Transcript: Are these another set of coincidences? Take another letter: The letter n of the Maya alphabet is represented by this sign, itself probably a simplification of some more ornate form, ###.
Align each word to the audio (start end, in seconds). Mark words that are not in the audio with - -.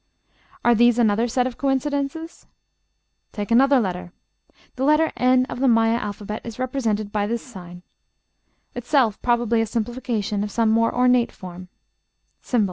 Are 0.65 0.73
these 0.73 0.97
another 0.97 1.27
set 1.27 1.45
of 1.45 1.59
coincidences? 1.59 2.47
Take 3.31 3.51
another 3.51 3.79
letter: 3.79 4.13
The 4.75 4.83
letter 4.83 5.11
n 5.15 5.45
of 5.45 5.59
the 5.59 5.67
Maya 5.67 5.97
alphabet 5.99 6.41
is 6.43 6.57
represented 6.57 7.11
by 7.11 7.27
this 7.27 7.45
sign, 7.45 7.83
itself 8.73 9.21
probably 9.21 9.61
a 9.61 9.67
simplification 9.67 10.43
of 10.43 10.49
some 10.49 10.71
more 10.71 10.91
ornate 10.91 11.31
form, 11.31 11.69
###. 12.03 12.51